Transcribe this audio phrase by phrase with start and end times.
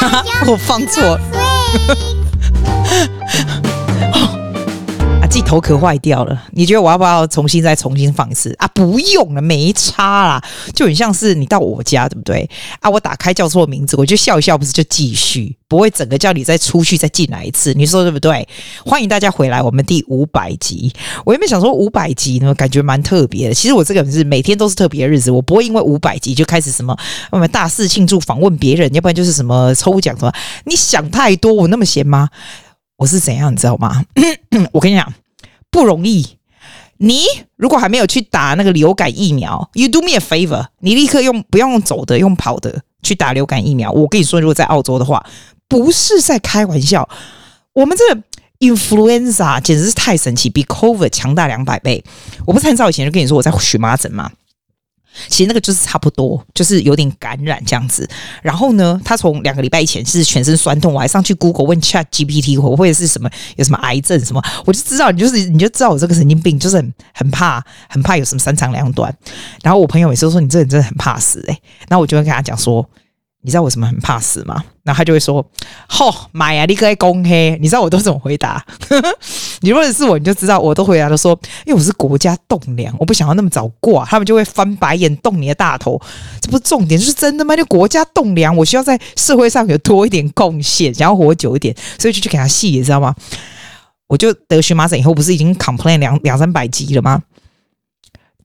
[0.46, 1.18] 我放错。
[5.50, 8.68] 头壳坏掉了，你觉得我要不要重新再重新放一次啊？
[8.68, 10.44] 不用了，没差啦，
[10.76, 12.48] 就很像是你到我家，对不对？
[12.78, 18.46] 啊，我打开叫错名字，我就笑一笑，不是就继续，不会整个叫你再出去再进来一次，你说对不对？
[18.86, 20.92] 欢迎大家回来，我们第五百集。
[21.24, 23.54] 我原本想说五百集呢，感觉蛮特别的。
[23.54, 26.96] 其实我这个人是每天都是特别的日子，我不会因为五百集就开始什么
[27.32, 30.32] 我们大肆庆祝、访问别人，要不然就是什么抽奖什么。
[30.66, 32.28] 你想太多，我那么闲吗？
[32.98, 34.04] 我是怎样，你知道吗？
[34.70, 35.12] 我跟你讲，
[35.70, 36.36] 不容易。
[36.98, 37.22] 你
[37.56, 43.90] 如果还没有去打那个流感疫苗，you do me a favor，你立刻用不用走的，用跑的去打流感疫苗。
[43.90, 45.24] 我跟你说，如果在澳洲的话，
[45.66, 47.08] 不是在开玩笑。
[47.72, 48.22] 我们这个
[48.58, 52.04] influenza 简直是太神奇，比 COVID 强大两百倍。
[52.44, 54.30] 我不是很早以前就跟你说我在荨麻疹吗？
[55.28, 58.08] 其实那个就是差不多，就是有点感染这样子。
[58.42, 69.14] 然后呢，他从两个礼拜以前是全身酸痛，我还上去 Google 问 Chat GPT 会不会是什么有什么癌症什么，我就知道你就是你就知道我这个神经病就是很很怕很怕有什么三长两短。
[69.62, 72.88] 然后我朋友每次都说你这人真的很怕死哎、欸，然后我就会跟他讲说。
[73.42, 74.62] 你知道我为什么很怕死吗？
[74.82, 75.44] 然后他就会说
[75.88, 78.62] ：“吼妈呀，你可以公黑。”你知道我都怎么回答？
[79.60, 86.00] 你如果是我，你就知道我都回答的说：“因为我是国家栋梁，我不想要那么早挂。”他们就会翻白眼，动你的大头。
[86.40, 87.56] 这不是重点，就是真的吗？
[87.56, 93.14] 就国家栋梁，我需要在社会上有多一点贡献，想要活久一点，所以就去给他戏，你知道吗？
[94.08, 97.22] 我就得荨麻疹以后，不是已经 complain 两两三百集了吗？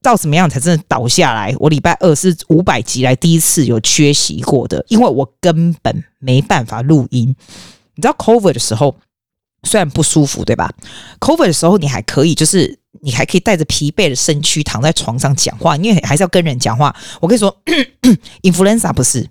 [0.05, 1.55] 到什么样才真的倒下来？
[1.59, 7.35] 我礼拜二是五百集来第一次有缺席过的，因为我根本没办法录音。
[7.95, 8.95] 你知道 COVID 的时候
[9.63, 10.71] 虽然不舒服，对吧
[11.19, 16.95] ？COVID 的时候你还可以，就是你还可以带着疲惫的身躯躺在床上讲话，因为还是要跟人讲话。
[17.19, 17.57] 我跟你说，
[18.43, 19.27] Influenza 不是，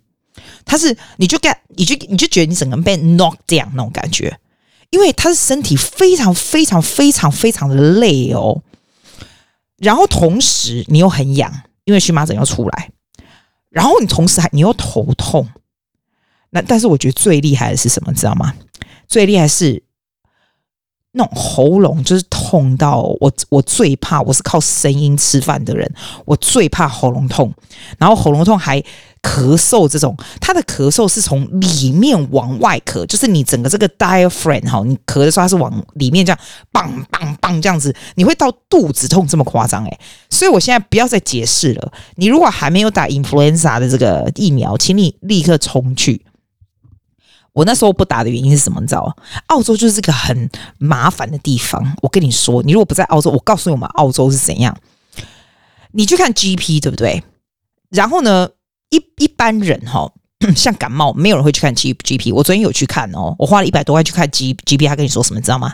[0.65, 4.37] 它是你就 get，你就你就觉得你整个人被 knock down 那种感觉，
[4.91, 8.63] 因为他的身体非常非常非常非常的累哦。
[9.79, 11.53] 然后同时你又很痒，
[11.85, 12.91] 因为荨麻疹要出来，
[13.71, 15.49] 然后你同时还你又头痛，
[16.51, 18.55] 那但是我觉得最厉害的是什么，知道吗？
[19.09, 19.83] 最厉害是
[21.13, 25.93] 那种喉咙就是痛到我，我最怕，我是靠声音吃饭的人，
[26.25, 27.53] 我最怕喉咙痛，
[27.99, 28.83] 然后喉咙痛还。
[29.25, 36.39] 咳嗽这种，它的咳嗽是从里面往外咳，就是你整个这个 diaphragm 哈，你咳的时候它是往里面这样，
[36.71, 41.93] 棒棒棒这样子，你会到肚子痛这么夸张诶，所以我现在不要再解释了。
[42.17, 46.23] 你如果还没有打 influenza 的这个疫苗，请你立刻冲去。
[47.55, 48.81] 我那时候不打的原因是什么？
[48.81, 49.15] 你知道吗？
[49.47, 51.97] 澳洲就是个很麻烦的地方。
[52.03, 54.77] 我跟你说，你如果不在澳洲，我告诉你我们澳洲是怎样。
[55.93, 57.23] 你去看 GP 对不对？
[57.91, 58.49] 然后呢？
[58.95, 60.11] 一一般人哈，
[60.55, 62.31] 像感冒，没有人会去看 G G P。
[62.31, 64.87] 我昨天有去看哦，我花了一百多块去看 G G P。
[64.87, 65.73] 他跟你说什么，你知道吗？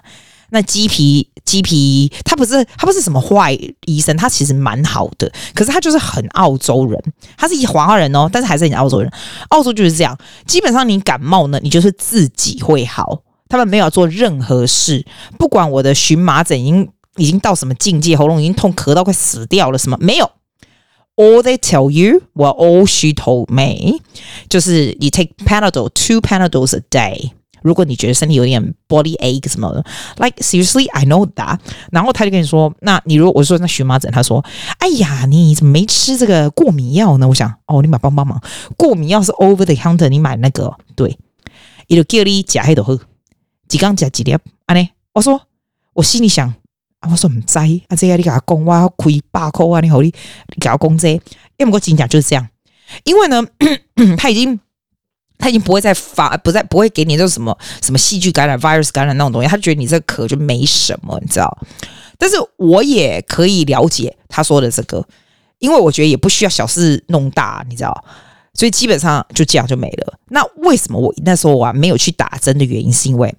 [0.53, 5.31] 那鸡皮鸡皮，他不是他不是什么坏医生，他其实蛮好的。
[5.55, 7.01] 可是他就是很澳洲人，
[7.37, 9.09] 他是一华人哦，但是还是很澳洲人。
[9.51, 15.07] 澳洲就是这样，基本上你感冒呢，你就是自己会好，他们没有做任何事。
[15.39, 20.29] 不管我的荨麻疹已经已经到什么境界，喉咙已经痛，咳到快死掉了，什么没有。
[21.21, 24.01] All they tell you, were all she told me，
[24.49, 27.33] 就是你 take Panadol, two Panadols a day。
[27.61, 29.85] 如果你觉得身体有点 body ache 什么的
[30.17, 31.59] ，like seriously, I know that。
[31.93, 34.43] 然后他就跟你说，那你如果我说那荨麻疹，他说，
[34.79, 37.29] 哎呀，你怎么没吃这个过敏药呢？
[37.29, 38.41] 我想，哦，你买帮帮忙，
[38.79, 41.19] 过敏药是 over the counter，你买那个对，
[41.87, 42.99] 伊就叫你吃黑豆喝，
[43.69, 45.43] 几缸吃几粒，安尼，我说，
[45.93, 46.55] 我心里想。
[47.01, 50.11] 啊，我说唔知，啊，这个你给他讲，我要亏八块啊，你好，你
[50.61, 51.09] 给他讲这，
[51.57, 52.47] 因为我跟你讲就是这样，
[53.05, 53.43] 因为呢，
[54.19, 54.61] 他已经
[55.39, 61.59] 他已经不会再发，不再不会给你这种什么什么细菌感染、virus 感染那种东西，他觉得你这个咳就没什么，你知道？
[62.19, 65.03] 但是我也可以了解他说的这个，
[65.59, 68.05] 因为我觉得也不需要小事弄大，你知道？
[68.53, 70.19] 所以基本上就这样就没了。
[70.29, 73.35] 那为什么我那时候我还没有去打针的原因，是因为。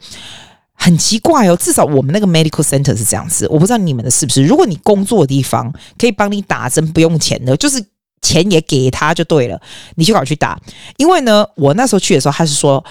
[0.84, 4.44] 很奇怪哦，至少我们那个 medical center 是这样子，我不知道你们的是不是。
[4.44, 7.86] 如果你工作的地方可以帮你打针不用钱的，就是
[8.24, 9.62] 钱也给他就对了，
[9.94, 10.60] 你就搞去打。
[10.98, 12.84] 因为呢，我那时候去的时候，他是说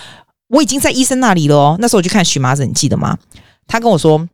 [0.46, 1.76] 我已经在医生那里了哦。
[1.80, 3.18] 那时候我去看荨麻疹，你记得吗？
[3.66, 4.28] 他跟我说：“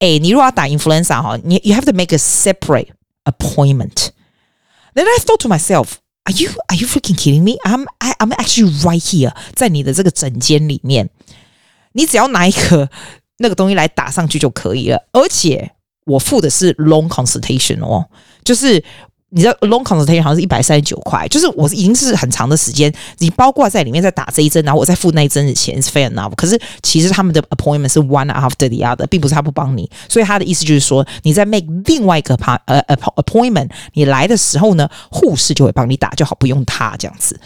[0.00, 2.88] 哎，你如果要打 influenza 哈，你 you have to make a separate
[3.22, 4.08] appointment。”
[4.94, 5.90] Then I thought to myself,
[6.24, 7.58] "Are you are you freaking kidding me?
[7.62, 11.10] I'm I, I'm actually right here，在你的这个诊间里面。”
[11.92, 12.88] 你只要拿一个
[13.38, 15.70] 那个东西来打上去就可以了，而且
[16.06, 18.04] 我付的是 long consultation 哦，
[18.42, 18.82] 就是
[19.30, 26.34] 你知道 long consultation 好像是一百三十九块，就是我已经是很长的时间，你包括在里面在打这一针，然后我再付那一针的钱是 fair enough。
[26.34, 32.82] 可是其实他们的 appointment 是 one after the other，并不是他不帮你，所以他的意思就是说你在 make 另外一个 part 呃
[33.16, 37.38] appointment，你来的时候呢，护士就会帮你打就好，不用他这样子。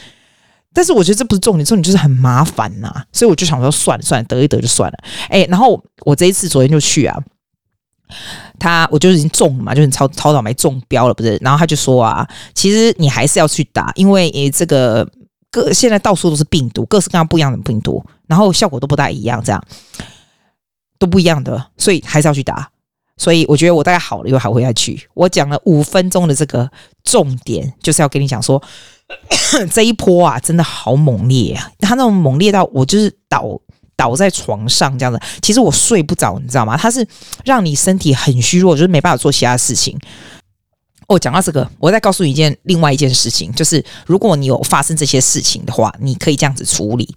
[0.74, 4.98] 但是我觉得这不是重点，重点就是很麻烦呐、所以我就想说算了算了，得一得就算了。
[5.28, 7.18] 哎，然后我这一次昨天就去啊。
[8.58, 11.38] 他我就已经中了嘛，就是超超倒霉中标了，不是？
[11.40, 15.08] 然后他就说啊，其实你还是要去打，因为这个
[15.50, 19.64] 各现在到处都是病毒，各式各样不一样的病毒，然后效果都不大一样，这样
[20.98, 22.70] 都不一样的，所以还是要去打。
[23.16, 25.08] 所以我觉得我大概好了以后还会再去。
[25.14, 26.70] 我讲了五分钟的这个
[27.04, 28.62] 重点，就是要跟你讲说，
[29.72, 31.70] 这一波啊，真的好猛烈啊！
[31.80, 33.60] 他那种猛烈到我就是倒。
[33.94, 36.76] 倒在床上这样子，其实我睡不着，你知道吗？
[36.76, 37.06] 他是
[37.44, 39.96] 让你身体很虚弱，就是没办法做其他事情。
[41.06, 47.14] 哦，讲到这个，我再告诉你一件另外一件事情，就是如果你有发生这些事情的话，你可以这样子处理，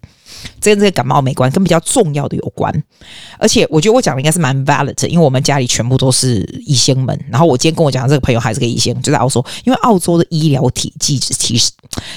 [0.62, 2.84] 这跟这个感冒没关，跟比较重要的有关。
[3.38, 7.20] 而且我觉得我讲的应该是蛮 valid，因为我们家里全部都是医生们。
[7.30, 11.60] 然后我今天跟我讲的这个朋友还是个医生，就在澳洲，因为澳洲的医疗体系体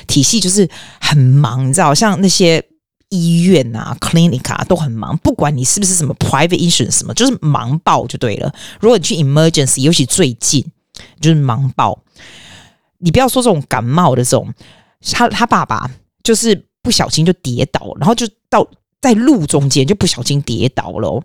[0.06, 0.68] 体系就是
[1.00, 2.64] 很忙，你知道，像那些。
[3.10, 5.16] 医院啊，clinic 啊，都很忙。
[5.22, 8.52] 不管你是不是什么 private insurance 什么，就是忙爆就对了。
[8.80, 10.62] 如果你去 emergency，尤其最近
[11.18, 11.98] 就是忙爆。
[12.98, 14.52] 你不要说这种感冒的这种，
[15.12, 15.90] 他他爸爸
[16.22, 18.66] 就是不小心就跌倒，然后就到
[19.00, 21.22] 在路中间就不小心跌倒了。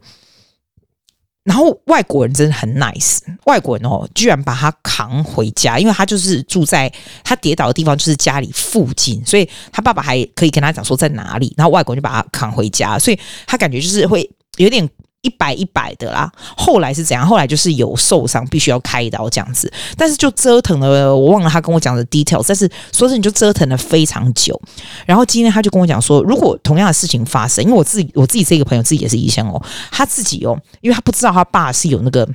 [1.44, 6.92] 然后外国人真的很 nice，外国人哦，居然把他扛回家，因为他就是住在
[7.24, 14.90] 他跌倒的地方，就是家里附近，所以他爸爸还可以跟他讲说在哪里，然后外国人就把他扛回家，所以他感觉就是会有点。
[15.24, 17.26] 一百一百的啦，后来是怎样？
[17.26, 19.72] 后来就是有受伤，必须要开刀这样子。
[19.98, 22.44] 但是就折腾了，我忘了他跟我讲的 details。
[22.46, 24.62] 但是说是你就折腾了非常久。
[25.06, 32.28] 然后今天他就跟我讲说，如果同样的事情发生，因为我自己我自己这个朋友自己也是医生哦，他自己哦，因为他不知道他爸是有那个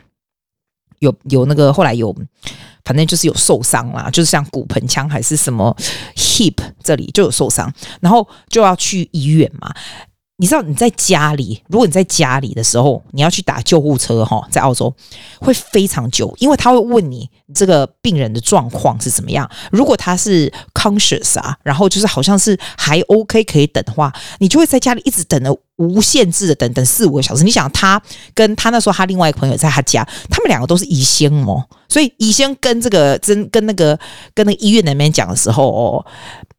[1.01, 2.15] 有有那个后来有，
[2.87, 5.77] 反正就是有受伤啦，就是像骨盆腔还是什么
[6.17, 7.71] hip 这里就有受伤，
[8.01, 9.71] 然后就要去医院嘛。
[10.41, 14.95] 你知道你在家里，如果你在家里的时候，你要去打救护车哈，在澳洲
[15.41, 19.51] 会非常久，因为他会问你这个病人的状况是怎么样。
[19.73, 27.43] 如果他是 conscious 啊，然后就是好像是还 OK 可以等的话，你就会在家里一直等了无限制的等等四五个小时。
[27.43, 28.01] 你想他
[28.33, 33.99] 跟他那时候他另外一个朋友在他家，他们两个都是医生哦，所以医生跟这个真跟那个
[34.35, 36.07] 跟那个医院那边讲的时候哦。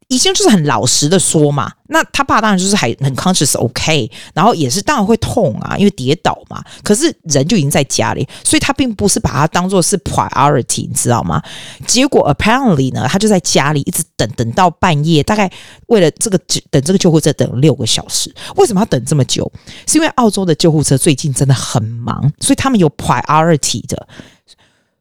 [0.10, 6.64] 医生就是很老实的说嘛，那他爸当然就是还很 conscious，OK，然后也是当然会痛啊，因为跌倒嘛。
[6.84, 11.40] 可是人就已经在家里，所以他并不是把他当做是 priority，你知道吗？
[11.86, 15.48] 结果 apparently 呢，他就在家里一直等等到半夜，大概
[15.86, 16.40] 为了这个
[16.72, 18.34] 等这个救护车等了六个小时。
[18.56, 19.52] 为什么要等这么久？
[19.86, 24.08] 是因为澳洲的救护车最近真的很忙，所以他们有 priority 的。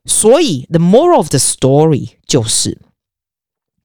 [0.05, 2.77] 所以 the moral of the story 就是。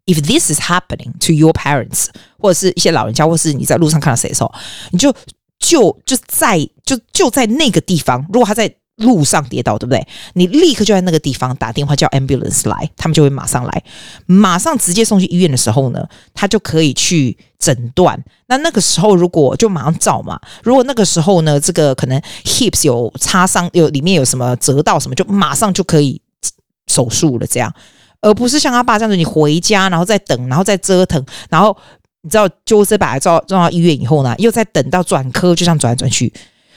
[0.05, 2.07] If this is happening to your parents，
[2.37, 4.53] 或者是一些老人家，或是你在路上看到谁的时候，
[4.91, 5.13] 你就
[5.59, 8.25] 就就在就就在那个地方。
[8.31, 10.05] 如果他在路上跌倒，对不对？
[10.33, 13.83] 你立刻就在那个地方打电话叫 ambulance 来，他们就会马上来，
[14.27, 18.23] 马上直接送去医院的时候呢，他就可以去诊断。
[18.47, 26.21] 那那个时候如果就马上照嘛，如果那个时候呢，这个可能 hips 有擦伤，有里面有什么折到什么，就马上就可以
[26.87, 27.73] 手术了，这样。
[28.23, 31.75] 而不是像他爸这样子，你回家，然后再等，然后再折腾，然后
[32.21, 36.33] 你知道，救护车把他撞撞到医院以后呢，又再等到转科，就这样转来转去。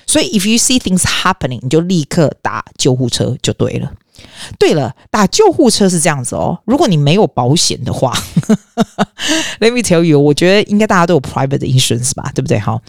[0.09, 3.93] 所以，if you see things happening，你就立刻打救护车就对了。
[4.59, 6.59] 对了，打救护车是这样子哦。
[6.65, 8.13] 如果你没有保险的话，
[9.61, 12.59] Let me tell you，我觉得应该大家都有 private insurance 吧，对不对？
[12.59, 12.81] 哈。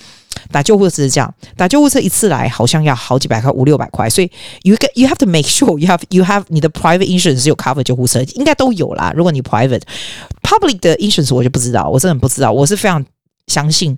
[0.51, 4.31] 打救护车是这样，打救护车一次来好像要好几百块，五六百块，所以
[4.63, 7.83] you you have to make sure you have you have 你的 private insurance 是有 cover
[7.83, 9.13] 救护车，应该都有啦。
[9.15, 9.81] 如果你 private
[10.41, 12.51] public 的 insurance 我就不知道，我真的不知道。
[12.51, 13.05] 我是非常
[13.47, 13.97] 相信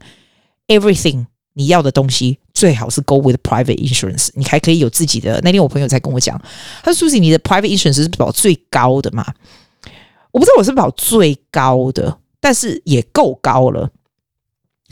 [0.68, 5.40] everything 你要的东西最好是 go with private insurance，你还可以有自己的。
[5.44, 6.40] 那天我朋友在跟我讲，
[6.84, 9.26] 他说 Susie 你的 private insurance 是保最高的嘛？
[10.32, 13.90] 我不知道我是保最高的，但是也够高了。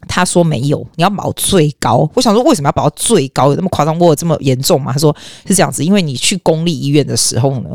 [0.07, 2.09] 他说没有，你要保最高。
[2.13, 3.49] 我想说，为什么要保最高？
[3.49, 4.93] 有那么夸张，我有这么严重吗？
[4.93, 7.69] 他说是这样子，因为你去公立医院的时候呢，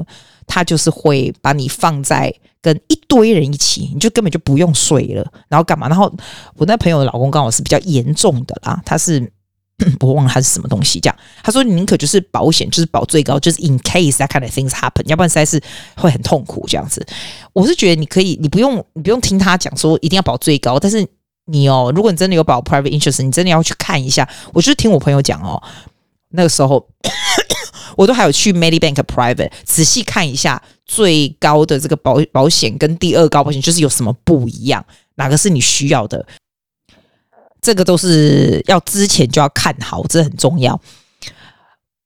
[0.47, 5.88] 他就是会把你放在跟一堆人一起，你就根本就不用睡了，然后干嘛？
[5.88, 6.12] 然后
[6.57, 9.31] 我那朋友的老公刚好是比较严重的啦，他是
[9.99, 11.00] 我忘了他是什么东西。
[11.00, 15.61] 这样他说，宁可就是保险，就是保最高，就是 in case that kind of things happen，要不然实在是
[15.97, 16.64] 会很痛苦。
[16.69, 17.05] 这样子，
[17.52, 21.05] 我是觉得你可以，你不用，你不用听他讲说一定要保最高，但是
[21.46, 24.28] 你哦，如果你真的有保 private interest，你真的要去看一下。
[24.52, 25.61] 我就是听我朋友讲哦，
[26.30, 26.87] 那个时候
[27.96, 34.84] 我都还有去 Medibank Private 仔细看一下最高的这个保保险跟第二高保险就是有什么不一样，
[35.16, 36.25] 哪个是你需要的。
[37.61, 40.80] 这个都是要之前就要看好，这很重要。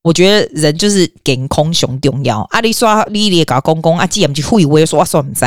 [0.07, 2.47] 我觉得人就是健康最重要。
[2.51, 5.43] 阿里说你咧搞公公，阿吉姆就会我也说我说唔知，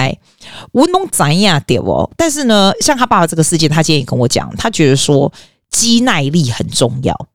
[0.73, 2.11] 我弄怎样对哦。
[2.15, 5.33] 但是呢，像他爸爸这个事件，他今天也跟我讲，他觉得说
[5.71, 7.29] 肌耐力很重要。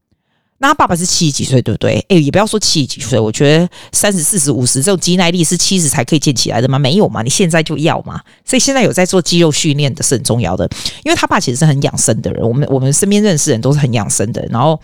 [0.59, 2.03] 那他爸爸是七十几岁，对不对？
[2.09, 6.77] 诶，也不要说七十几岁，我觉得三十四十五十这种肌耐力是七十才可以建起来的吗？
[6.77, 8.21] 没有嘛，你现在就要嘛。
[8.45, 10.69] 所以现在有在做肌肉训练的是很重要的，
[11.03, 12.47] 因为他爸其实是很养生的人。
[12.47, 14.79] 我们我们身边认识人都是很养生的，然后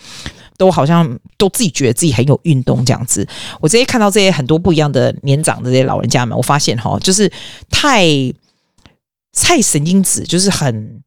[0.62, 3.28] 都好像都自己觉得自己很有运动这样子。
[3.60, 7.28] 我直接看到这些很多不一样的年长的这些老人家们，我发现哈，就是
[7.72, 8.06] 太
[9.34, 11.02] 太神经质，就是很。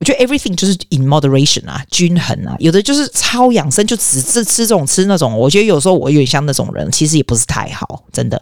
[0.00, 2.54] 我觉得 everything 就是 in moderation 啊，均衡啊。
[2.60, 5.36] 有的就是超养生，就只吃吃这种吃那种。
[5.36, 8.40] 我觉得有时候我有点像那种人，其实也不是太好，真的。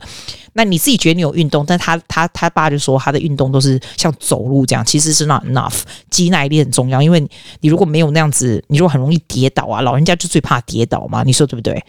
[0.52, 5.80] 那你自己觉得你有运动，但他他他爸就说他的运动都是像走路这样，其实是 not enough。
[6.10, 7.20] 肌耐力很重要，因为
[7.60, 11.82] 你如果没有那样子，你如果很容易跌倒啊，老人家就最怕跌倒嘛，你说对不对？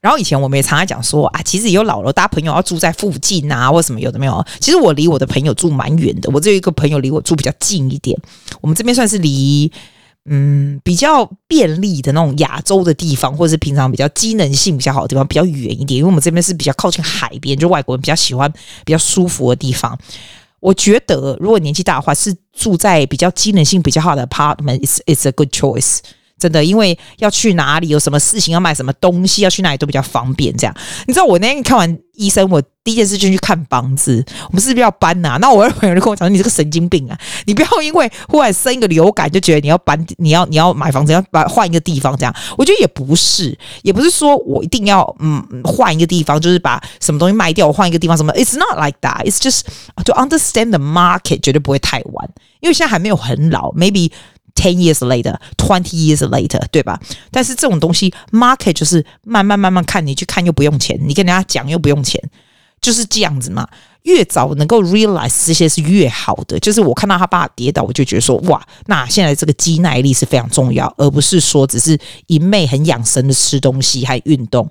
[0.00, 4.44] 然后以前我们也常常讲说啊，其实有老了，大家朋友要住在附近啊，或什么有的没有。
[4.60, 8.16] 其实我离我的朋友住蛮远的，我只有一个朋友离我住比较近一点。
[8.60, 9.70] 我们这边算是离
[10.26, 15.98] 嗯比较便利的那种亚洲的地方，或者是平常比较机能性比较好的地方，比较远一点。
[15.98, 18.52] 因为我们这边是比较靠近海边，就外国人比较喜欢
[18.84, 19.98] 比较舒服的地方。
[20.60, 25.98] 我觉得如果年纪大的话，是住在比较机能性比较好的 apartment is is a good choice。
[26.38, 30.56] 真的，因为要去哪里，有什么事情要买什么东西，要去哪里都比较方便。
[30.56, 30.74] 这样，
[31.06, 34.24] 你知道我那天看完医生，我第一件事就去看房子。
[34.48, 35.38] 我们是不是要搬呐、啊？
[35.40, 37.18] 那我的朋友就跟我讲：“你这个神经病啊！
[37.46, 48.16] 你不要因为忽然生一个流感，就觉得你要搬，你要你要买房子，要搬换一个地方。”这样，我觉得也不是，也不是说我一定要嗯换一个地方，就是把什么东西卖掉，我换一个地方。
[48.16, 49.24] 什么？It's not like that.
[49.24, 49.62] It's just
[50.04, 52.28] to understand the market，绝对不会太晚，
[52.60, 54.10] 因为现在还没有很老，maybe。
[54.58, 57.00] Ten years later, twenty years later，对吧？
[57.30, 62.20] 但是这种东西，market 就是慢慢慢慢看，你去看又不用钱，你跟人家讲又不用钱，
[62.80, 63.68] 就是这样子嘛。
[64.02, 66.58] 越早能够 realize 这些是越好的。
[66.58, 71.96] 就是我看到他爸跌倒，我就觉得说，哇，那现在这个肌耐力是非常重要，而不是说只是
[72.26, 74.68] 一味很养生的吃东西还运动，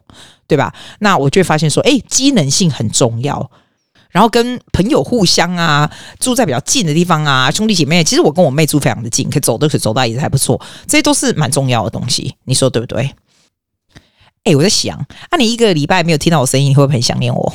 [0.48, 0.74] 对吧？
[1.00, 3.50] 那我就会发现说，诶，机能性很重要。
[4.11, 10.59] 然后跟朋友互相啊，住在比较近的地方啊，兄弟姐妹，其实我跟我妹住非常的近，可以走都可以走到，也是还不错。
[10.87, 13.13] 这些都是蛮重要的东西，你说对不对？
[14.43, 14.97] 哎，我在想，
[15.29, 17.53] 啊，你一个礼拜没有听到我声音，你会不会很想念我？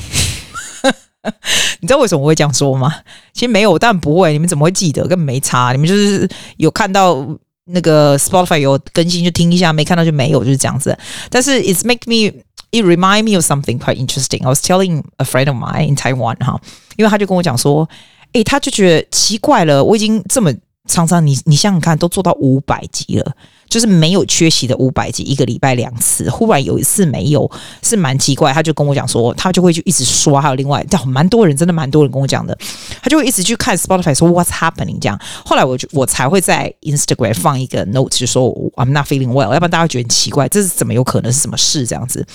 [1.80, 2.92] 你知道为什么我会这样说吗？
[3.32, 4.32] 其实没有，但不会。
[4.32, 5.02] 你们怎么会记得？
[5.06, 5.72] 根本没差。
[5.72, 7.26] 你们就是有看到
[7.64, 10.98] 那个 Spotify 有更新就听一下，没看到就没有，就是这样子。
[11.30, 12.42] 但是 It's make me。
[12.72, 14.42] It remind me of something quite interesting.
[14.42, 16.58] I was telling a friend of mine in Taiwan 哈，
[16.96, 17.86] 因为他就跟我讲说，
[18.32, 20.50] 诶，他就觉得奇怪了，我已经这么
[20.86, 23.32] 常常，你你想想看，都做到五百集了，
[23.68, 27.50] 就是没有缺席的五百集，一个礼拜两次，忽然有一次没有，
[27.82, 28.50] 是蛮奇怪。
[28.54, 32.56] 他就跟我讲说，他就会去一直刷，还有另外，但蛮多人，真的蛮多人跟我讲的，
[33.02, 35.20] 他就会一直去看 Spotify 说 What's happening 这样。
[35.44, 42.26] 后来我就我才会在 Instagram 放一个 note，就说 I'm not feeling well，要不然大家觉得很奇怪，这是怎么有可能是什么事这样子。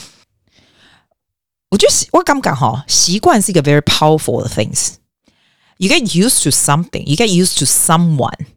[1.69, 4.95] 我觉得我刚刚哈，习惯是一个 very powerful 的 things。
[5.77, 8.47] You get used to something, you get used to someone，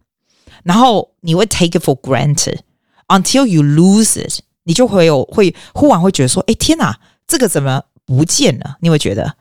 [0.63, 2.61] 然后你会 take it for granted
[3.09, 8.77] until you lose it，你就会有会忽然会觉得说，哎天哪，这个怎么不见了？
[8.81, 9.37] 你会觉得？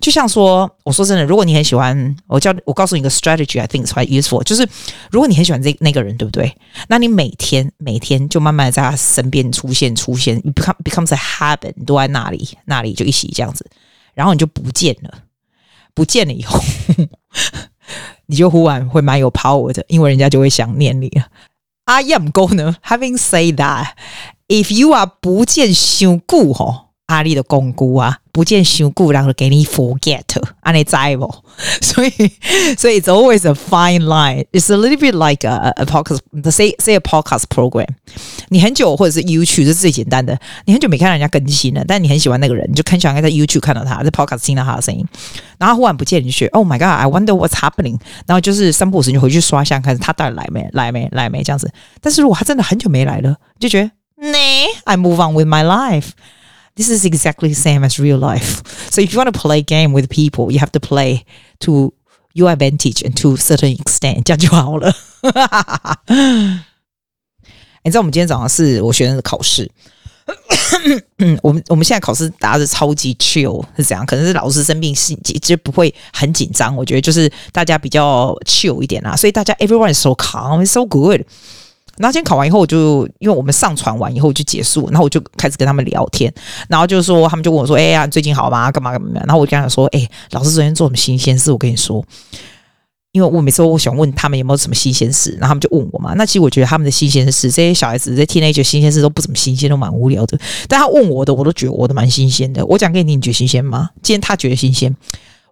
[0.00, 4.68] 就像说，我说真的，如果你很喜欢，我教我告诉你一个 strategy，I think is quite useful，就是
[5.10, 6.56] 如果你很喜欢这那个人，对不对？
[6.88, 13.68] 那你每天每天就慢慢在他身边出现出现，become becomes a habit，你都在那里那里就一起这样子，
[14.14, 15.22] 然后你就不见了，
[15.94, 16.60] 不见了以后，
[18.26, 21.26] 你就忽然会蛮有 power 的，因为人家就会想念你了。
[21.84, 28.18] I am going，having said that，if you are 不见想故吼，阿丽的公姑啊。
[28.35, 30.21] 不见修故，然后给你 forget，
[30.61, 31.29] 安尼知不？
[31.81, 32.11] 所以，
[32.77, 34.45] 所以 it's always a fine line.
[34.51, 37.87] It's a little bit like a, a podcast, say say a podcast program.
[38.49, 45.05] 你很久或者是 YouTube 是最简单的，你很久没看到人家更新了，但你很喜欢那个人，你就很喜欢在 YouTube 看到他，在 podcast 听到他的声音，
[45.59, 47.99] 然后忽然不见，你就觉得 Oh my God, I wonder what's happening。
[48.25, 51.71] 然后就是三不五时你就回去刷一下，看他到底来没来没来没这样子。
[51.99, 53.91] 但是如果他真的很久没来了，就觉得
[54.23, 56.09] Nah, I move on with my life.
[56.75, 58.61] This is exactly the same as real life.
[58.89, 61.25] So if you want to play game with people, you have to play
[61.59, 61.93] to
[62.33, 64.95] your advantage and to a certain extent，这样就好了。
[67.83, 69.69] 你知道我们今天早上是我学生的考试。
[71.17, 74.05] 嗯，我们我们现在考试答的超级 chill 是怎样？
[74.05, 76.73] 可能是老师生病，是就不会很紧张。
[76.75, 81.21] 我觉得就是大家比较 chill 一点啦，所以大家 everyone is so calm, so good。
[81.98, 86.32] 然后今天考完以后，我就因为我们上传完以后就结束，然后我就开始跟他们聊天，
[86.68, 88.70] 然后就是说他们就问我说：“哎呀，最近好吗？
[88.70, 91.50] 干嘛干嘛？”然后我就跟他说：“哎，老师昨天做什么新鲜事？
[91.50, 92.04] 我跟你说。”
[93.12, 96.12] 因为我每次我想问他们有没有什么新鲜事，然后他们就问我嘛。
[96.18, 100.38] 那其实我觉得他们的新鲜事，这些小孩子这些 teenager 新鲜事都不怎么新鲜，都蛮无聊的。
[100.68, 102.66] 但他问我的，我都觉得我的蛮新鲜的。
[102.66, 103.88] 我讲给你，你觉得新鲜吗？
[104.02, 104.94] 今天他觉得新鲜。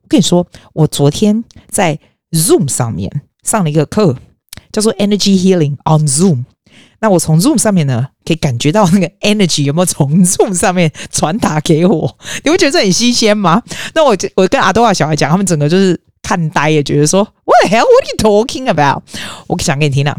[0.02, 1.98] 我跟你说，我昨天在
[2.32, 3.10] Zoom 上面
[3.44, 4.14] 上了一个课，
[4.74, 6.44] 叫做 Energy Healing on Zoom。
[7.00, 12.18] 那我从 Zoom 上面呢，可以感觉到那个 energy 有没有从 Zoom 上面传达给我？
[12.42, 13.62] 你会觉得这很新鲜吗？
[13.94, 15.98] 那我我跟阿多瓦小孩讲，他们整个就是。
[16.26, 17.82] 看呆也觉得说，What the hell?
[17.82, 19.02] What are you talking about？
[19.46, 20.16] 我讲给你听啊！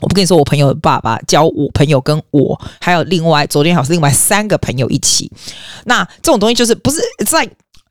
[0.00, 5.30] 我不跟你说，我朋友的爸爸教我朋友跟我，还有另外昨天好像是另外三个朋友一起。
[5.84, 7.46] 那这种东西就是不是在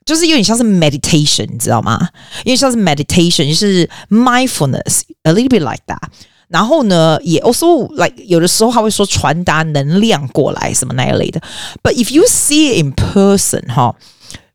[0.08, 2.00] 就是有点像是 meditation，你知道吗？
[2.46, 6.00] 因为像是 meditation，就是 mindfulness，a little bit like that。
[6.48, 11.42] 然后呢，也 also like 有的时候他会说传达能量过来什么那一类的。
[11.84, 13.94] But if you see it in person，哈。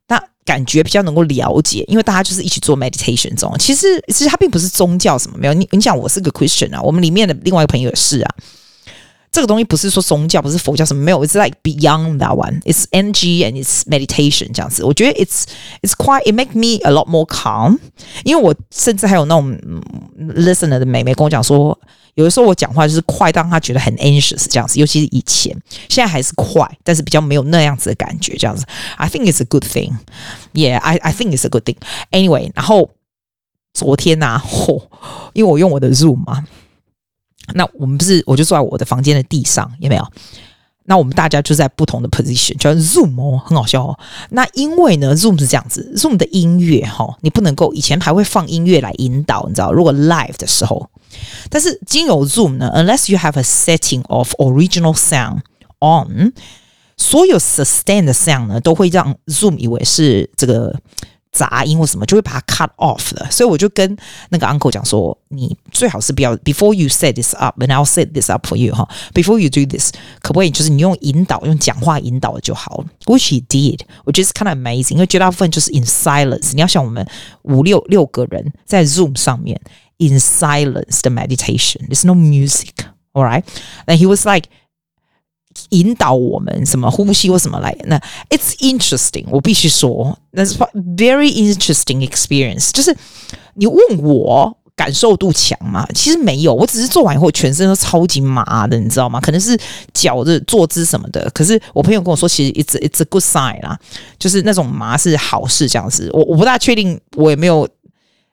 [0.09, 5.52] 那感觉比较能够了解，因为大家就是一起做 meditation 中，其实其实它并不是宗教什么没有。
[5.52, 8.35] 你你讲我是个 Christian 啊，我们里面的另外一个朋友也是啊。
[9.31, 12.62] 这个东西不是说宗教，不是佛教什么没有，it's like beyond that one.
[12.62, 14.83] It's energy and it's meditation 这样子。
[14.83, 15.43] 我觉得 it's
[15.81, 17.77] it's quite it make me a lot more calm。
[18.24, 19.57] 因为我甚至还有那种
[20.17, 21.77] listener 的妹妹跟我讲说。
[22.17, 25.55] 有的时候我讲话就是快，让他觉得很 anxious 这样子，尤其是以前，
[25.88, 28.65] 现在还是快，但是比较没有那样子的感觉这样子。
[28.95, 29.93] I think it's a good thing.
[30.51, 31.75] Yeah, I I think it's a good thing.
[32.09, 32.89] Anyway，然后
[33.71, 34.81] 昨天呐、啊，嚯，
[35.33, 36.43] 因为我用我的 Zoom 嘛，
[37.54, 40.07] 那我们不是我就坐在我的房间的地上，有没有？
[40.85, 43.98] 那我们大家就在不同的 position，叫 Zoom 哦，很好笑哦。
[44.31, 50.90] 那因为呢，Zoom 是这样子，Zoom 的音乐哈、哦，你不能够以前还会放音乐来引导，你知道，如果 live 的时候。
[51.48, 55.42] 但是经由 Zoom 呢，unless you have a setting of original sound
[55.78, 56.33] on，
[56.96, 60.74] 所有 sustain 的 sound 呢，都会让 Zoom 以为是这个
[61.32, 63.30] 杂音或什么，就会把它 cut off 了。
[63.30, 63.97] 所以我就跟
[64.30, 68.88] 那个 uncle 讲说，你最好是不要 before you set this up，and I'll set this up for you 哈。
[69.13, 72.86] Before you do this，可不可以就是你用引导，用讲话引导就好了？
[73.06, 76.53] Which he did，我觉得是 kind of amazing，因为绝大部分就是 in silence。
[76.53, 77.08] 你要像我们
[77.43, 79.62] 五六六个人在 Zoom 上面。
[79.99, 81.88] In silence, the meditation.
[81.88, 82.86] There's no music.
[83.13, 83.43] All right.
[83.88, 84.43] And he was like
[85.72, 87.76] 引导我们什么呼吸或什么来。
[87.85, 87.98] 那
[88.30, 89.26] It's interesting.
[89.28, 90.54] 我必须说，那是
[90.96, 92.70] very interesting experience.
[92.72, 92.96] 就是
[93.54, 95.87] 你问我感受度强吗？
[95.94, 96.54] 其实没有。
[96.54, 99.20] 我只是做完以后全身都超级麻的，你知道吗？
[99.20, 99.58] 可能是
[99.92, 101.30] 脚的坐姿什么的。
[101.35, 103.78] 可是我朋友跟我说，其实 it's it's a good sign 啦，
[104.18, 106.08] 就是那种麻是好事这样子。
[106.12, 107.68] 我我不大确定，我也没有。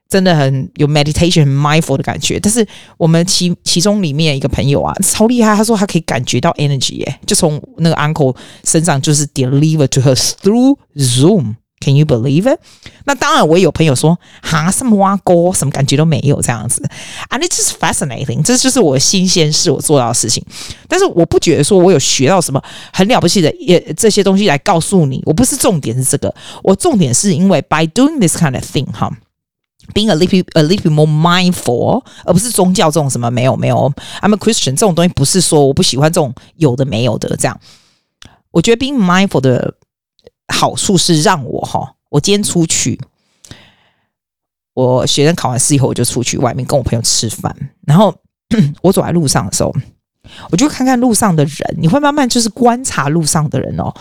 [0.10, 2.68] 真的很有 meditation、很 mindful 的感觉，但是
[2.98, 12.60] 我们其其中里面一个朋友啊，超厉害，他说他可以感觉到 energy 耶，就从那个 uncle 身上就是 deliver to her through Zoom，can you believe it？
[13.06, 16.82] 那当然，我也有朋友说，哈，什么挖沟，什么感觉都没有这样子
[17.30, 20.44] ，and it's just fascinating，这就是我新鲜事我做到的事情，
[20.88, 22.60] 但是我不觉得说我有学到什么
[22.92, 29.16] 很了不起的，也这些东西来告诉你，我不是重点是这个，我重点是因为 by doing this kind of thing，哈。
[29.94, 37.60] Being a little a little more mindful，而不是宗教这种什么没有没有，I'm a Christian 这种东西不是说我不喜欢这种有的没有的这样。
[38.52, 39.76] 我觉得 being mindful 的
[40.54, 43.00] 好处是让我哈，我今天出去，
[44.74, 48.14] 我学生考完试以后我就出去外面跟我朋友吃饭，然后
[48.82, 49.74] 我走在路上的时候，
[50.52, 53.94] 我就看看路上的人，你会慢慢就是观察路上的人哦。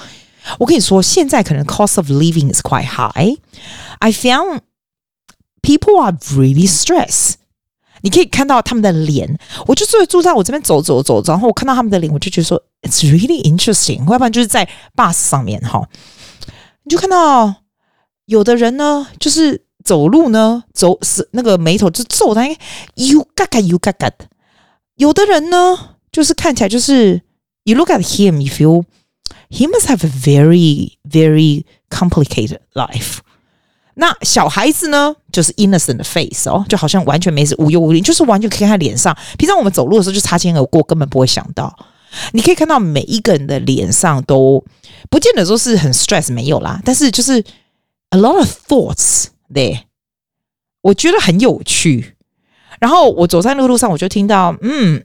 [0.58, 3.36] 我跟你说，现在可能 cost of living is quite high.
[3.98, 4.60] I found
[5.61, 7.35] People are really stressed。
[8.01, 13.99] 你可以看到他们的脸，我就坐坐在我这边走走走，然后我看到他们的脸，我就觉得说，It's really interesting。
[14.11, 15.87] 要不然就是在 bus 上面哈，
[16.83, 17.55] 你就看到
[18.25, 22.45] 有的人呢，就是走路呢，走是那个眉头就皱的，
[22.95, 24.27] You 嘎嘎 You 嘎嘎的。
[24.95, 27.21] 有的人呢，就是看起来就是，
[27.63, 28.83] You look at him，you feel
[29.49, 33.19] he must have a very very complicated life。
[34.00, 39.16] 那小孩子呢，就是 innocent face 哦，就好像完全没事，无忧无虑，就是完全可以看他脸上。
[39.36, 41.76] 平常我们走路的时候就擦肩而过，根本不会想到。
[42.32, 44.64] 你可以看到每一个人的脸上都
[45.10, 47.44] 不见得说是很 stress，没有啦，但是就是
[48.10, 49.86] a lot of thoughts 对，
[50.82, 52.14] 我觉得很有趣。
[52.78, 55.02] 然后我走在那个路上，我就听到嗯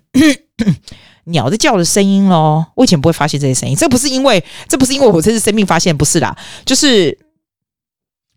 [1.25, 2.67] 鸟在叫的声音咯。
[2.75, 7.17] 我以前不会发现这些声音，这不是因为这不是因为我这是生命发现，不是啦，就是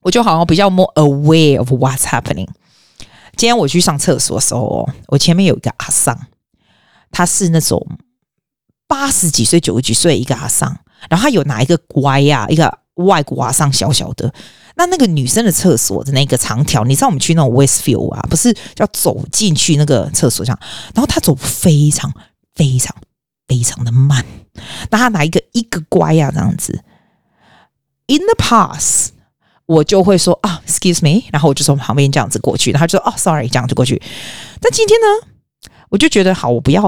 [0.06, 2.46] 我就好像比较 more aware of what's happening。
[3.34, 6.16] 今天我去上厕所的时候，我前面有一个阿桑，
[7.10, 7.84] 他是那种
[8.86, 10.78] 八十几岁、九十几岁一个阿桑，
[11.10, 14.32] 然后他有拿一个乖呀，一个外国阿桑小小的。
[14.76, 20.56] 那那个女生的厕所的那个长条，你知道我们去那种 Westfield 啊，不是要走进去那个厕所上，
[20.94, 22.12] 然后他走非常
[22.54, 22.94] 非常
[23.48, 24.24] 非常的慢，
[24.88, 26.84] 那他拿一个一个乖呀这样子。
[28.06, 29.15] In the past。
[29.66, 34.00] 我就会说啊，excuse me，然后我就从旁边这样子过去，然后就说哦，sorry，这样就过去。
[34.60, 35.06] 但今天呢，
[35.88, 36.84] 我就觉得好，我不要，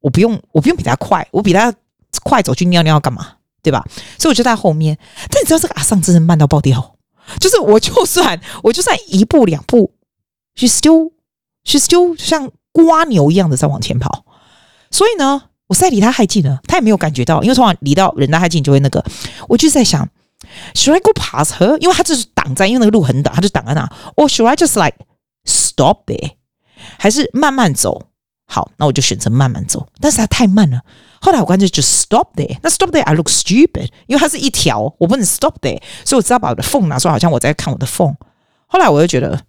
[0.00, 1.74] 我不用，我不用比他快，我比他
[2.22, 3.26] 快走去尿尿干嘛？
[3.60, 3.84] 对吧？
[4.18, 4.96] 所以我就在后面。
[5.30, 6.94] 但你知道这个阿桑真的慢到爆掉，
[7.40, 9.92] 就是我就算 我就算一步两步
[10.54, 14.24] ，she still，she still 像蜗牛一样的在往前跑。
[14.92, 19.04] 所以呢，我在离他太近了，他也没有感觉到，因为通常离到人家太近就会那个。
[19.48, 20.08] 我就在想。
[20.74, 21.78] Should I go past her？
[21.78, 23.86] 因为他就是挡在，因为那个路很陡，他就挡在那。
[24.16, 24.98] Or should I just like
[25.44, 26.32] stop there？
[26.98, 28.08] 还是慢慢走？
[28.46, 29.88] 好，那我就选择慢慢走。
[30.00, 30.82] 但是他太慢了。
[31.20, 32.58] 后来我干脆就 stop there。
[32.62, 35.80] 那 stop there I look stupid，因为它是一条，我不能 stop there。
[36.04, 38.16] 所以我只好把我的 phone 拿出来，好像我在看我的 phone。
[38.66, 39.40] 后来我就觉得，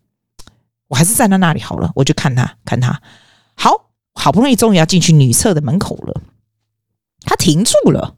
[0.88, 1.92] 我还是站在那里好了。
[1.96, 3.02] 我就看他，看他。
[3.56, 6.22] 好，好不容易终于要进去女厕的门口了，
[7.26, 8.16] 他停住了。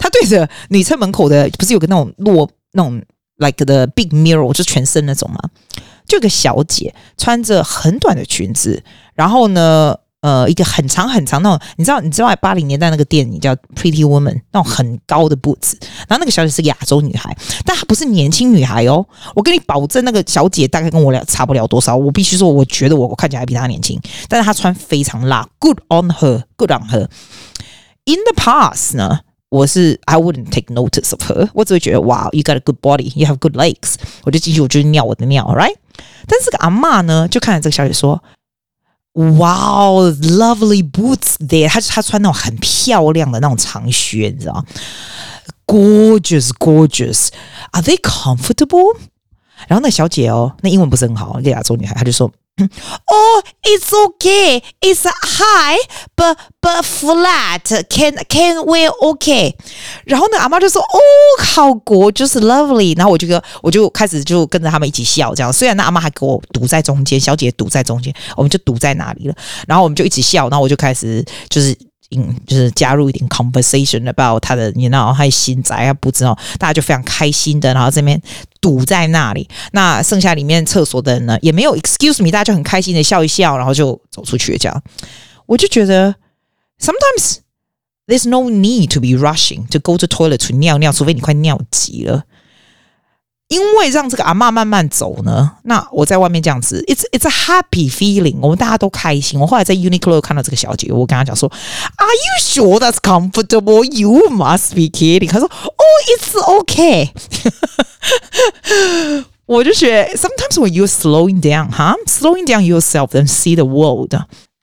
[0.00, 3.00] 他对着女厕门口的，不是有个那种落那种
[3.36, 5.38] like the big mirror，就全身那种吗？
[6.08, 8.82] 就有个小姐穿着很短的裙子，
[9.14, 15.74] 然后呢，呃，一个很长很长那种，你知道，你知道八零年代那个电影叫《Pretty Woman》，那种很高的 boots，
[16.08, 19.06] 然后那个小姐是亚洲女孩，但她不是年轻女孩哦。
[19.34, 21.96] 我跟你保证，那个小姐大概跟我俩差不了多少。
[21.96, 27.06] 我必须说，我觉得我我看起来比她年轻，但是她穿非常辣，good on her，good on her。
[28.06, 29.20] In the past 呢？
[29.49, 35.75] 我是 I wouldn't take notice of her，我只会觉得哇，you got a good body，you have good legs，我就进去，我就尿我的尿，right？
[36.27, 38.21] 但是这个阿嬷呢，就看着这个小姐说，
[39.37, 44.65] 哇，lovely boots there，她她穿那种很漂亮的那种长靴，你知道？
[45.67, 48.97] Gorgeous，gorgeous，are they comfortable？
[49.67, 52.31] 然后那小姐哦，那英文不是很好，那个亚洲女孩，她就说。
[53.10, 54.62] 哦、oh,，it's okay.
[54.80, 55.78] It's high,
[56.16, 57.84] but but flat.
[57.88, 59.54] Can can we okay.
[60.04, 60.98] 然后呢，阿妈就说：“哦，
[61.42, 65.52] 好国就是 lovely。”然后我就跟我就开始就跟着他们一起笑，这样。
[65.52, 69.34] 虽然那阿妈还给我堵在中间，小姐堵在中间，我们就堵在哪里了。
[69.66, 71.76] 然后我们就一起笑，然后我就开始就是。
[72.16, 78.20] 嗯，就是加入一点 conversation about 他的，你知道，他的新宅啊，不知道，大家就非常开心的，然后这边
[78.60, 79.48] 堵在那里。
[79.72, 84.82] 那剩下里面厕所的人呢，也没有 excuse me，大家就很开心的笑一笑，然后就走出去这样。
[85.46, 86.14] 我就觉得
[86.80, 87.36] ，sometimes
[88.06, 92.24] there's no need to be rushing to go to toilet to 尿尿，除非你快尿急了。
[93.50, 99.40] 因为让这个阿嬷慢慢走呢，那我在外面这样子，it's it's a happy feeling，我们大家都开心。
[99.40, 101.50] 我后来在 Uniqlo 看到这个小姐，我跟她讲说
[101.96, 103.84] ，Are you sure that's comfortable?
[103.84, 105.28] You must be kidding。
[105.28, 107.10] 她说，Oh, it's okay。
[109.46, 114.14] 我就觉得，sometimes when you're slowing down，哈，slowing down yourself and see the world，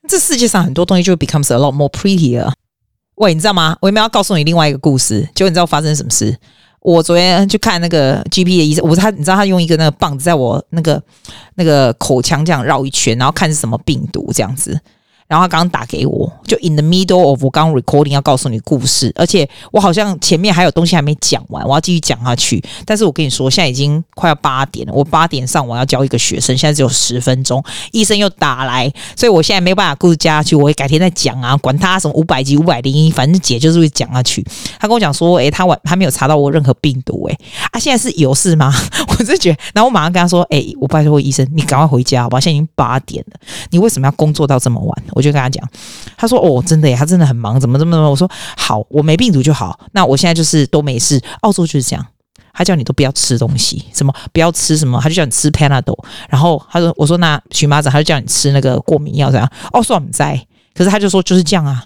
[0.07, 2.53] 这世界上很多东西就 becomes a lot more prettier。
[3.15, 3.75] 喂，你知道吗？
[3.81, 5.27] 我有没有要告诉你另外一个故事？
[5.35, 6.37] 就你知道发生什么事？
[6.87, 11.03] 我昨天去看那个 GP 的医生，我他你知道他用一个那个棒子在我那个
[11.55, 14.79] 那个口腔这样绕一圈，然后看是什么病毒这样子。
[15.27, 22.63] 然后他刚刚打给我，就 in the middle of 我刚刚 recording 要告诉你故事，而且我好像前面还有东西还没讲完，我要继续讲下去。
[22.85, 34.45] 但是我跟你说，现在已经快要八点了，我八点上我要教一个学生，现在只有十分钟，医生又打来，所以我现在没办法故事讲下去，我会改天再讲啊，管他什么五百集五百零一，反正姐就是会讲下去。
[34.79, 37.37] 他跟我讲说，诶，他晚他没有查到我任何病毒，诶，
[37.71, 38.73] 啊，现在是有事吗？
[39.19, 43.39] 我就觉得，然后我马上跟他说，诶，我拜托医生，你赶快回家好吧，现在已经八点了，
[43.71, 45.03] 你为什么要工作到这么晚？
[45.17, 45.67] 我就跟他讲，
[46.15, 49.79] 他说：“哦，真的耶，他真的很忙，怎么怎么怎么？”我说：“好，我没病毒就好。
[49.93, 51.19] 那我现在就是都没事。
[51.41, 52.05] 澳洲就是这样，
[52.53, 55.97] 他叫你都不要吃东西，什么不要吃什么，他就叫你吃 Panadol。
[56.29, 60.39] 然后他说：‘我说那荨麻疹，他就叫你吃那个过敏药，这样。’哦，说我们在，
[60.75, 61.83] 可是他就说就是这样啊。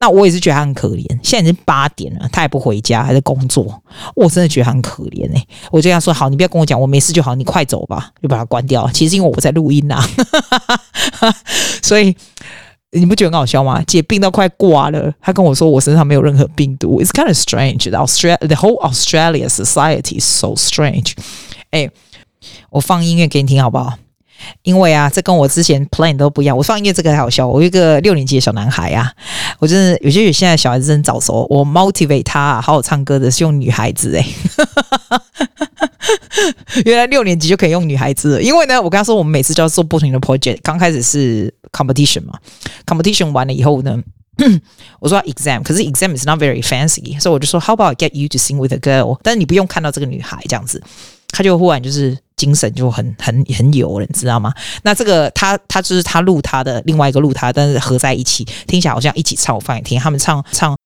[0.00, 1.04] 那我也是觉得他很可怜。
[1.24, 3.82] 现在已经八点了，他也不回家，还在工作。
[4.14, 5.44] 我真的觉得他很可怜哎。
[5.72, 8.88] 我就跟他说：‘好，你不要跟我讲，我没事就好，你快走吧。’就把他关掉。
[8.92, 9.96] 其实因为我在录音呐、
[11.18, 11.34] 啊，
[11.82, 12.16] 所以。”
[12.92, 13.82] 你不觉得很好笑吗？
[13.86, 17.02] 姐病到快挂了，她跟我说我身上没有任何病毒。
[17.02, 17.90] It's kind of strange.
[17.90, 21.12] The Australia, the whole Australia society is so strange.
[21.70, 21.90] 哎，
[22.70, 23.98] 我放音乐给你听好不好？
[24.62, 26.56] 因为啊，这跟我之前 plan 都不一样。
[26.56, 27.46] 我放音乐这个还好笑。
[27.46, 29.12] 我一个六年级的小男孩啊，
[29.58, 31.46] 我真的有些有现在小孩子真早熟。
[31.50, 34.24] 我 motivate 他，好好唱歌的是用女孩子诶。
[36.84, 40.58] 原来六年级就可以用女孩子了，因为呢，我跟他说我们每次就要做不同的 project。
[40.62, 42.38] 刚开始是 competition 嘛
[42.86, 44.00] ，competition 完了以后呢，
[45.00, 48.78] 我说 exam，可是 exam is not very fancy，所以我就说 how about get you to sing with a
[48.78, 49.18] girl？
[49.22, 50.82] 但是你不用看到这个女孩这样子，
[51.28, 52.16] 他就忽然就是。
[52.38, 54.54] 精神就很很很有了，你知道吗？
[54.84, 59.56] 那这个他他就是他录他的另外一个录他，但是合在一起听起来好像一起唱。
[59.56, 60.76] 我放你听，他们唱唱。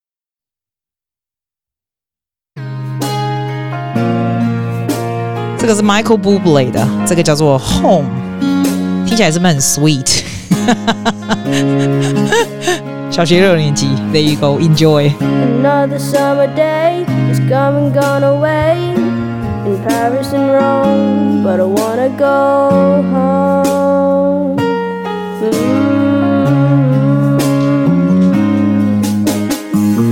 [5.59, 8.09] 这个是 Michael Bublé 的，这个叫做 Home，
[9.07, 10.22] 听起来是不是很 sweet？
[13.11, 15.12] 小学六年级，there you go，enjoy
[19.64, 24.57] In Paris and Rome, but I wanna go home.
[25.38, 25.83] Mm-hmm.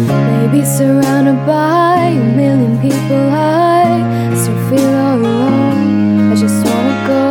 [0.06, 6.30] Maybe surrounded by a million people, I still feel all alone.
[6.30, 7.24] I just wanna go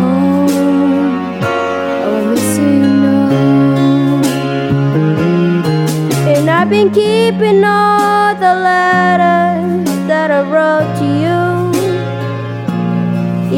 [0.00, 0.50] home.
[2.02, 4.20] I miss you, you know.
[6.34, 10.85] And I've been keeping all the letters that I wrote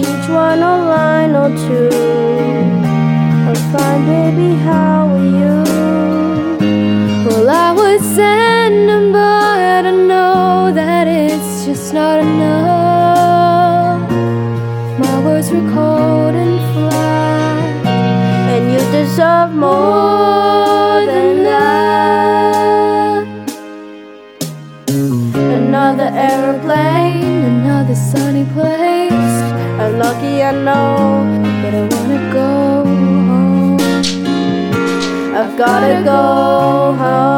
[0.09, 1.89] you one a line or two.
[3.49, 5.57] I'm fine, baby, how are you?
[7.27, 14.11] Well, I was sending, but I know that it's just not enough.
[14.99, 17.87] My words were cold and flat,
[18.53, 20.68] and you deserve more
[30.49, 31.25] I know,
[31.63, 32.83] but I wanna go
[33.29, 33.77] home.
[35.37, 37.38] I've gotta go home.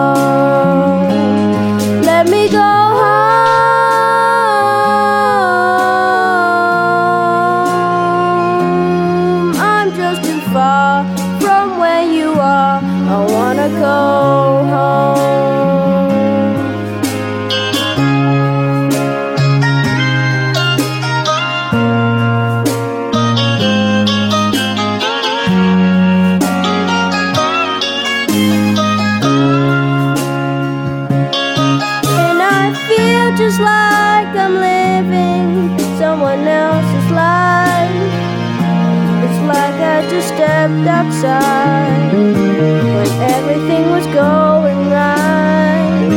[40.35, 46.09] Stepped outside when everything was going right.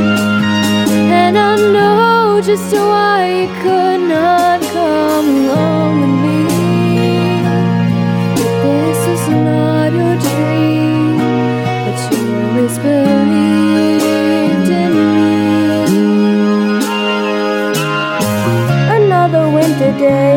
[1.22, 6.38] And I know just why you could not come along with me.
[8.38, 11.18] But this is not your dream,
[11.86, 15.34] but you always believed in me.
[19.00, 20.32] Another winter day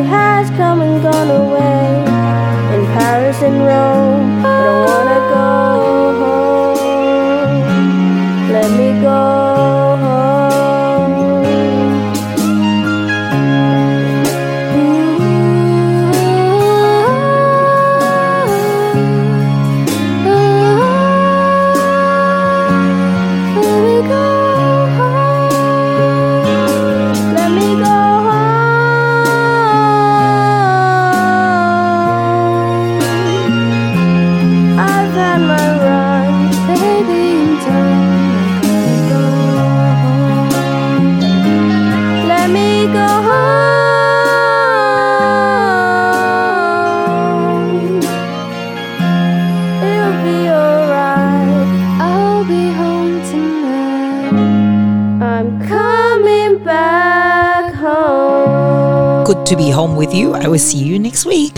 [59.47, 60.35] to be home with you.
[60.35, 61.56] I will see you next week.